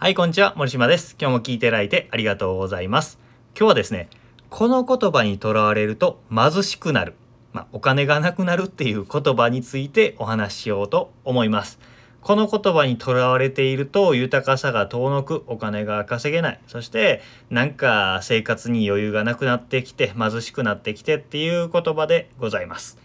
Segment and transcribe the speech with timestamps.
[0.00, 0.54] はい、こんにちは。
[0.54, 1.16] 森島です。
[1.20, 3.18] 今日も聞いていただいてありがとうございます。
[3.58, 4.08] 今日はですね、
[4.48, 7.14] この言葉にとらわれると貧しくなる。
[7.52, 11.80] まあ、お金がなくなるっていう言葉についてお話ししようと思います。
[12.20, 16.60] この言葉にとらわれていると豊かさが遠のく、お金が稼げない。
[16.68, 17.20] そして、
[17.50, 22.98] なんか生活に余裕がなくなってきて、貧しくなってきてっていう言葉でございます。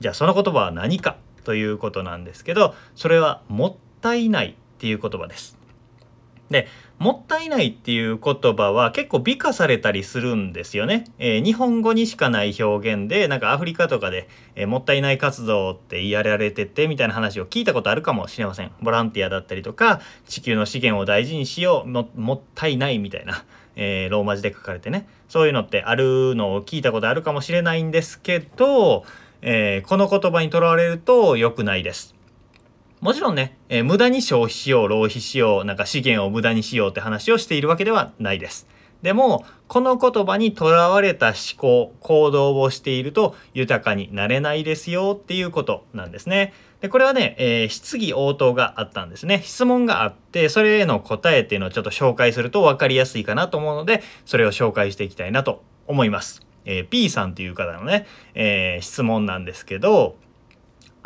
[0.00, 5.56] じゃあその言葉は何かということなんですけど、それはもったいないっていう言葉です。
[6.50, 6.68] で、
[6.98, 11.04] もったいないっていう言葉は結構美化されたりするんですよね。
[11.18, 18.70] えー日本語にしかない表現で、なんかアフリカとかで、えーもったいない活動って言われててみたいな話を聞いたことあるかもしれません。
[18.80, 25.06] ボランティアだったりとか、地球の資源を大事にしよう、ももったいないみたいな、えーローマ字で書かれてね。
[25.28, 29.04] そういうのってあるのを聞いたことあるかもしれないんですけど、
[29.42, 32.14] えーこの言葉にとらわれると良くないです。
[33.06, 38.66] もちろんね、えー無駄に消費しよう、浪費しよう、なんか資源を無駄にしようって話をしているわけではないです。
[39.02, 46.52] でも、この言葉にとらわれた思考、行動をしていると豊かになれないですよっていうことなんですね。
[46.80, 49.40] で、これはね、えー質疑応答があったんですね。
[49.44, 56.44] 質問があって、それへの答えっていうのをちょっと紹介すると分かりやすいかなと思うので、それを紹介していきたいなと思います。
[56.64, 60.16] えー P さんという方のね、えー質問なんですけど、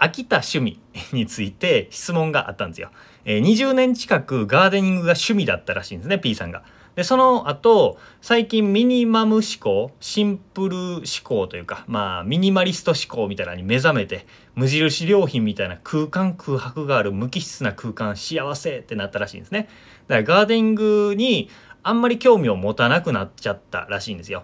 [0.01, 0.81] 飽きた趣味
[1.13, 2.91] について質問があったんですよ。
[3.25, 6.63] えー20年近くガーデニングが趣味だったらしいんですね、P さんが。
[6.97, 19.69] で、その後、最近ミニマム思考、シンプル思考というか、まあ、ミニマリスト思考みたいなのに目覚めて、無印良品みたいな空間空白がある無機質な空間幸せってなったらしいんですね。
[20.09, 21.49] だからガーデニングに
[21.83, 24.43] あんまり興味を持たなくなっちゃったらしいんですよ。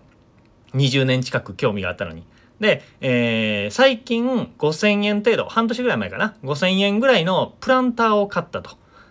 [0.75, 2.25] 20年近く興味があったのに。
[2.61, 4.25] で、えー最近
[4.59, 8.71] 5000円程度、半年ぐらい前かな、5000円ぐらいのプランターを買ったと。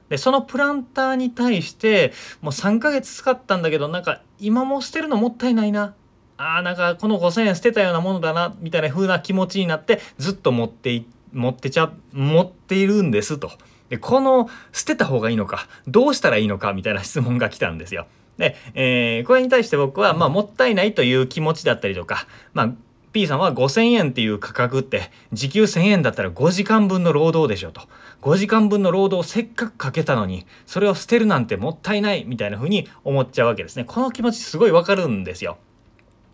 [0.10, 5.94] で、そのプランターに対して、もう3ヶ月使ったんだけど、なんか今も捨てるのもったいないな。
[6.38, 13.52] あーなんかこの5000円捨てたようなものだな、みたいな風な気持ちになって、ずっと持ってい、持ってちゃ、持っているんですと。
[13.90, 18.08] で、この捨てた方がいいのか、どうしたらいいのか、みたいな質問が来たんですよ。
[18.38, 22.72] で、えーこれに対して僕は、まあ、もったいないという気持ちだったりとか、まあ、
[23.16, 27.80] P さんは5000円っていう価格って時給1000円だったら5時間分の労働でしょと。
[28.22, 33.86] 5時間分の労働をせっかくかけたのにそれを捨てるなんてもったいないみたいな風に思っちゃうわけですね。
[33.86, 35.58] この気持ちすごいわかるんですよ。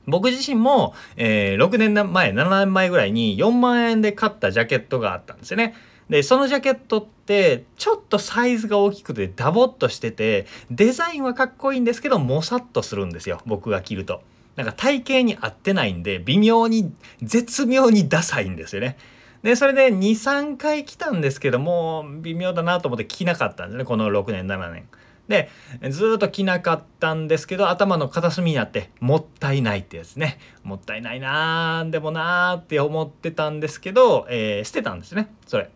[0.08, 5.76] 僕自身も、えー6年前7年前ぐらいに4万円で買ったジャケットがあったんですよね。
[6.10, 13.40] でそのジャケットってちょっとサイズが大きくてダボっとしててデザインはかっこいいんですけどもさっとするんですよ。
[13.46, 14.24] 僕が着ると。
[14.56, 18.98] なんか体型に合ってないんで微妙に絶妙にダサいんですよね。
[19.44, 24.88] でそれで23回来たんですけども微妙だなと思って着なかったんですねこの6年7年。
[25.28, 25.50] で
[25.90, 35.70] ずっと着なかったんですけど頭の片隅にあってもったいないってやつねもったいないなーでもなーって思ってたんですけど、えー捨てたんですねそれ。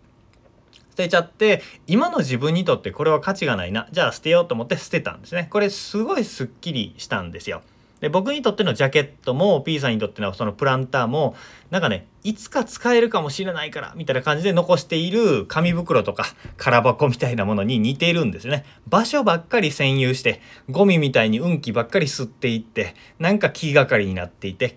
[0.96, 7.64] 捨てちゃって今の自分にとってこれは価値がないなじゃあ捨てようと思って捨てたんですねこれすごいすっきりしたんですよ
[8.00, 11.36] で僕にとってのジャケットも P さんにとってのそのプランターも
[11.72, 16.26] なんかねいつか使えるかもしれないからみたいな感じで残している紙袋とか
[16.58, 18.66] 空箱みたいなものに似ているんですよね。
[18.88, 24.74] 場所ばっかり占有してゴミみたいに運気ばっかり吸っていってなんか気がかりになっていて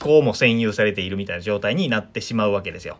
[0.00, 2.98] 思考も占有されているみたいな状態になってしまうわけですよ。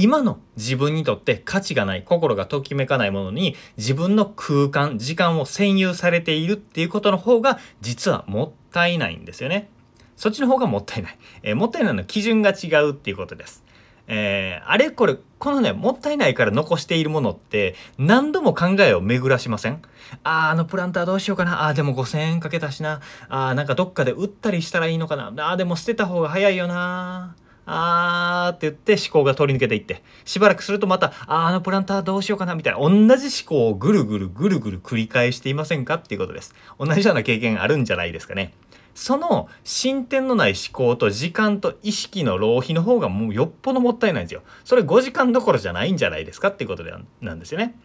[0.00, 9.68] 今の自分にとって価値がない心がときめかないものに自分の空間時間を占有されているっていうことの方が実はもったいないんですよね。
[10.16, 13.64] そっちの方がもったいない、えーもったいないの基準が違うっていうことです。
[14.06, 19.82] えーあれこれこのねもったいないから残しているものって何度も考えを巡らしません？
[20.22, 21.66] あーあのプランターどうしようかな。
[21.66, 23.00] あーでも5,000円かけたしな。
[23.28, 25.32] あーなんかどっかで売ったりしたらいいのかな。
[25.50, 27.34] あーでも捨てた方が早いよな。
[27.70, 36.54] あーって言って思考が通り抜けていってしばらくするとまたああのプランターどうしようかなみたいな同じ思考をぐるぐるぐるぐる繰り返していませんかっていうことです。
[36.78, 38.54] 同じような経験あるんじゃないですかね。
[38.94, 44.42] その進展のない思考と時間と意識の浪費の方がもうよっぽどもったいないんですよ。
[44.64, 47.76] それ5時間どころじゃないんじゃないですかっていうことでなんですよね。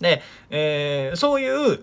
[0.00, 1.82] で、えーそういう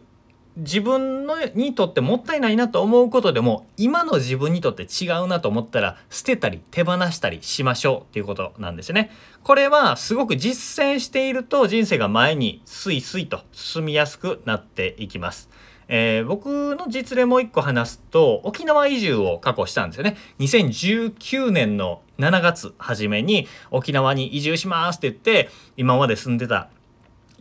[0.57, 9.11] 自分のにとってもったいないなと思うことでも今の自分にとって違うなと思ったら捨てたり手放したりしましょうっていうことなんですね。
[9.43, 15.49] これはすごく実践していると人生が前にスイスイと進みやすくなっていきます。
[15.87, 26.69] えー僕の実例もう一個話すと沖縄移住を過去したんですよね2019年の7月初めに沖縄に移住しますって言って今まで住んでた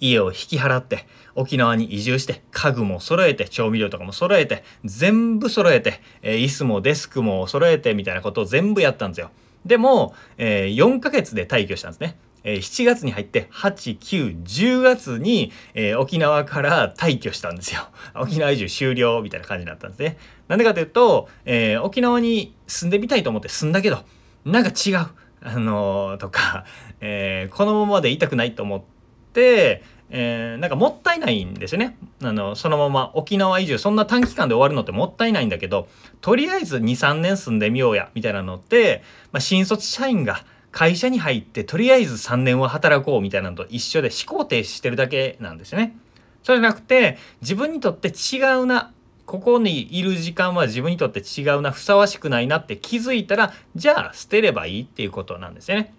[0.01, 9.31] 家を引き払って沖縄に移住して家具も揃えて調味料とかも揃えて全部揃えて、えー、椅子もデスクも揃えてみたいなことを全部やったんですよ。
[9.65, 12.17] でも、えー、4ヶ月で退去したんですね。
[12.45, 17.89] えー、7月に入って8、9、10月に、えー、沖縄から退去したんですよ。
[18.15, 20.19] 沖縄移住終了みたいな感じになったんですね。
[20.47, 24.05] なんでかというと、えー、沖縄に住んでみたいと思って住んだけど、
[24.45, 25.07] なんか違う。
[25.47, 26.65] あのー、とか、
[27.01, 28.94] えー、このままでいたくないと思って、
[29.41, 31.97] えー、なんかもったいないんですよね。
[32.23, 35.89] あの、そのまま沖縄移住、そんな短期間で終わるのってもったいないんだけど、
[36.21, 39.03] とりあえず2、3年住んでみようや、みたいなのって、
[39.33, 45.97] まあ、新卒社員が会社に入ってとりあえず3年は働こうみたいなのと一緒で思考停止してるだけなんですよね。
[46.43, 48.93] そうじゃなくて、自分にとって違うな、
[49.25, 55.95] ここにいる時間は自分にとって違うな、ふさわしくないなって気づいたら、じゃあ捨てればいいっていうことなんですよね。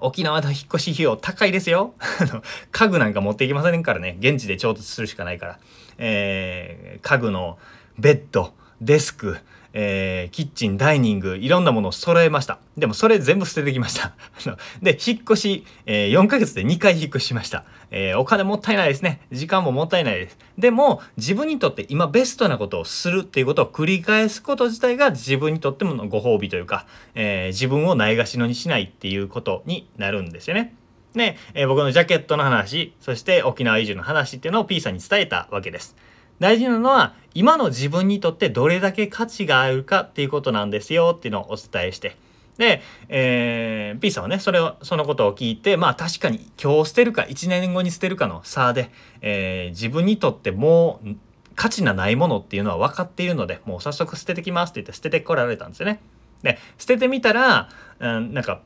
[0.00, 1.94] 沖縄の引っ越し費用高いですよ。
[2.70, 4.16] 家具なんか持っていきませんからね。
[4.20, 5.58] 現地で調達するしかないから。
[5.98, 7.58] えー、家具の
[7.98, 9.38] ベッド、デスク、
[9.72, 12.58] えー、キッチン、ダイニング、いろんなものを揃えました。
[12.76, 14.14] でもそれ全部捨ててきました。
[14.82, 17.64] で、引っ越し、えー、4ヶ月で2回引っ越ししました。
[17.90, 19.20] えー、お金もったいないですね。
[19.30, 20.38] 時間ももったいないです。
[20.56, 30.74] でも、自分にとって今ベストなことをするっていうことを繰り返すこと自体が自分にとってもご褒美というか、え自分をないがしろにしないっていうことになるんですよね。
[31.14, 35.96] で、え僕のジャケットの話、そして沖縄移住の話っていうのを P さんに伝えたわけです。
[36.38, 42.16] 大事なのは今の自分にとってどれだけ価値があるかっていうことなんですよっていうのをお伝えして
[42.58, 48.90] で、えー、P さんはねそれをそのことを聞いてまあ確かに今日捨てるか1年後に捨てるかの差で、
[49.20, 51.16] えー、自分にとってもう
[51.54, 56.00] 価値のないものっていうのは分かっているのでもう早速捨ててきますって言って捨ててこられたんですよね。
[56.42, 57.68] で捨ててみたら、
[57.98, 58.60] うん、なんか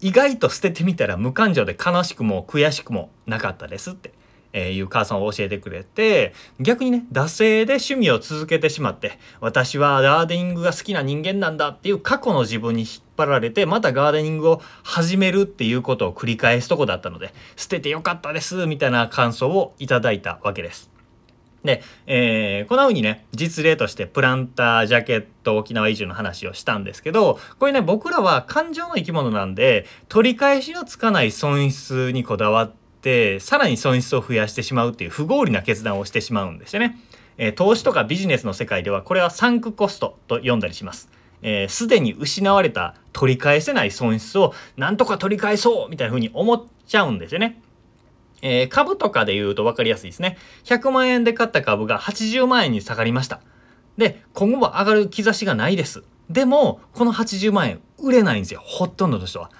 [0.00, 4.12] 意外と捨ててみたら無感情で悲しくも悔しくもなかったですって。
[4.54, 20.94] えいう母さんを教えてくれて逆にね惰性で趣味を続けてしまって私はガーデニングが好きな人間なんだっていう過去の自分に引っ張られてまたガーデニングを始めるっていうことを繰り返すとこだったので捨ててよかったですみたいな感想をいただいたわけです。
[21.64, 36.98] で、えー、こんな風にね、実例としてプランター、ジャケット、沖縄移住の話をしたんですけど、これね、僕らは感情の生き物なんで、取り返しのつかない損失にこだわってってさらに損失を増やしてしまうっていう不合理な決断をしてしまうんですよね。
[37.36, 41.10] えー、投資とかビジネスの世界ではこれはサンクコストと呼んだりします。
[41.68, 47.60] す、で、に失われた取り返せない損失をなんとか取り返そうみたいな風に思っちゃうんですよね。
[48.40, 50.38] えー、株とかで言うと分かりやすいですね。
[50.64, 53.40] 100万円で買った株が80万円に下がりました。
[53.98, 56.02] で、今後も上がる兆しがないです。
[56.30, 58.62] でも、この80万円売れないんですよ。
[58.64, 59.50] ほとんどの人は。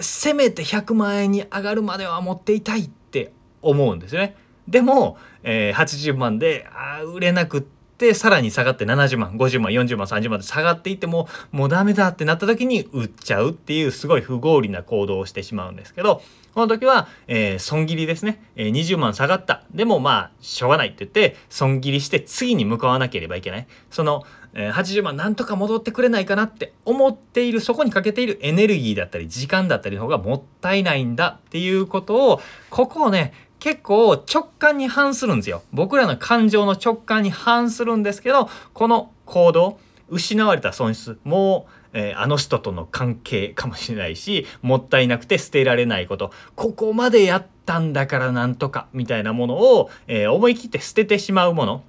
[0.00, 4.36] せめて100万円に上がるまでは持っていたいって思うんですよね。
[4.68, 16.22] でも、えー、80万であ売れなくってさらに下がって70万50万40万30万で下がっていってももうダメだってなった時に売っちゃうっていうすごい不合理な行動をしてしまうんですけど
[16.54, 19.64] この時は、えー、損切りですね、えー、20万下がった。
[19.72, 23.66] でもまあしょうがないって言って損切りして次に向かわなければいけない。
[23.90, 24.24] その
[24.54, 32.40] え、80万なんとか戻ってくれないかなって思っているそこにかけているエネルギーだったり時間だったりの方がもったいないんだっていうことを
[32.70, 35.62] ここをね結構直感に反するんですよ。
[35.72, 51.84] 僕らの感情の直感に反するんですけどこの行動失われた損失もうえー、あの人との関係かもしれないしもったいなくて捨てられないことここまでやったんだからなんとかみたいなものを、えー、思い切って捨ててしまうもの。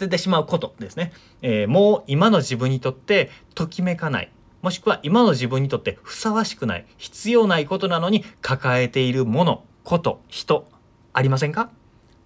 [0.00, 4.32] ててしまうことですね、えー、もう今の自分にとってときめかない。
[4.62, 6.86] もしくは今の自分にとってふさわしくない。
[6.98, 10.68] 必要ないことなのに抱えているものこと人
[11.12, 11.70] ありませんか？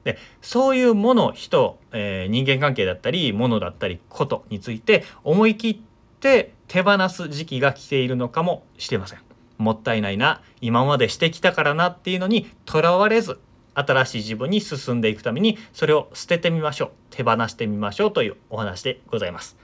[0.05, 5.77] でそういうもの人、えー、人間関係だったりものだったりことについて思い切っ
[6.21, 9.21] て手放す時期が来ているのかもしれません。
[9.57, 10.43] もったいないな。
[10.61, 13.39] 今までしてきたからなっていうのにとらわれず
[13.75, 16.91] 新しい自分に進んでいくためにそれを捨ててみましょう。
[17.11, 19.57] 手放してみましょうというお話でございます。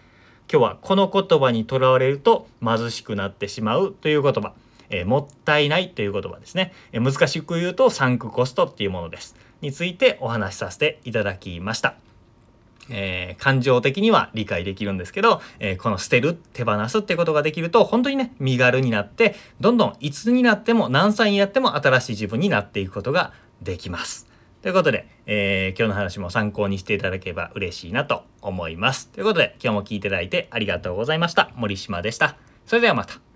[0.53, 4.53] 今日はこの言葉にとらわれると貧しくなってしまうという言葉、
[4.89, 9.37] えー、もったいないという言葉ですね、えー、難しく言うとサンクコストっていうものです。
[9.61, 11.95] についてお話しさせていただきました。
[12.91, 24.29] えー、感情的には理解できるんですけど、えー、この捨てる手放すってことができると本当にね身軽になってどんどんいつになっても何歳になっても新しい自分になっていくことができます。
[24.63, 29.09] ということで、えー、今日の話も参考にしていただければ嬉しいなと思います。
[29.09, 31.51] ということで、今日も聞いていただいてありがとうございました。
[31.57, 32.37] 森島でした。
[32.67, 33.30] それではまた。